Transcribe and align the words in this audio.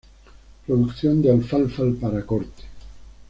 Producción 0.65 1.21
de 1.21 1.29
alfalfa 1.29 1.83
para 2.01 2.25
corte. 2.25 2.63